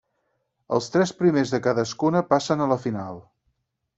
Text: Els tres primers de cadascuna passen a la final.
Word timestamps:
Els 0.77 0.87
tres 0.95 1.11
primers 1.19 1.51
de 1.55 1.59
cadascuna 1.67 2.23
passen 2.33 2.65
a 2.65 2.69
la 2.75 2.81
final. 2.87 3.23